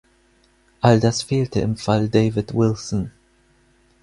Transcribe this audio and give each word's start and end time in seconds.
All 0.81 0.99
das 0.99 1.21
fehlte 1.21 1.59
im 1.59 1.77
Fall 1.77 2.09
David 2.09 2.55
Wilson. 2.55 3.11